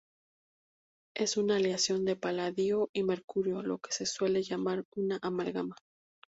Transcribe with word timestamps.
Es 1.15 1.37
una 1.37 1.57
aleación 1.57 2.05
de 2.05 2.15
paladio 2.15 2.89
y 2.91 3.03
mercurio, 3.03 3.61
lo 3.61 3.77
que 3.77 3.91
se 3.91 4.07
suele 4.07 4.41
llamar 4.41 4.83
una 4.95 5.19
amalgama. 5.21 5.75